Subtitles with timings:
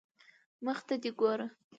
[0.65, 1.47] مخ ته دي ګوره